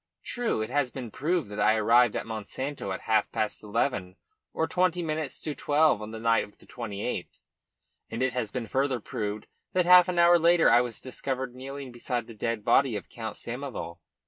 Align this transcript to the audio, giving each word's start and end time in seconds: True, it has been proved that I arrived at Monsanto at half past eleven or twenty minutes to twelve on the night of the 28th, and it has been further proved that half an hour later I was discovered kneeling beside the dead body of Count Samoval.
True, 0.23 0.63
it 0.63 0.71
has 0.71 0.89
been 0.89 1.11
proved 1.11 1.49
that 1.51 1.59
I 1.59 1.75
arrived 1.75 2.15
at 2.15 2.25
Monsanto 2.25 2.91
at 2.91 3.01
half 3.01 3.31
past 3.31 3.61
eleven 3.61 4.15
or 4.51 4.67
twenty 4.67 5.03
minutes 5.03 5.39
to 5.41 5.53
twelve 5.53 6.01
on 6.01 6.09
the 6.09 6.19
night 6.19 6.43
of 6.43 6.57
the 6.57 6.65
28th, 6.65 7.39
and 8.09 8.23
it 8.23 8.33
has 8.33 8.51
been 8.51 8.65
further 8.65 8.99
proved 8.99 9.45
that 9.73 9.85
half 9.85 10.07
an 10.09 10.17
hour 10.17 10.39
later 10.39 10.71
I 10.71 10.81
was 10.81 10.99
discovered 11.01 11.53
kneeling 11.53 11.91
beside 11.91 12.25
the 12.25 12.33
dead 12.33 12.65
body 12.65 12.95
of 12.95 13.09
Count 13.09 13.35
Samoval. 13.35 13.99